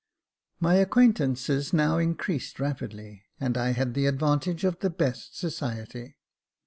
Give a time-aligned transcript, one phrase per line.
[0.59, 6.17] My acquaintances now increased rapidly, and I had the advantage of the best society.